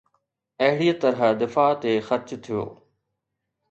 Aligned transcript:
اهڙيءَ 0.63 0.97
طرح 1.01 1.21
دفاع 1.41 1.71
تي 1.81 1.93
خرچ 2.07 2.29
ٿيو 2.43 2.63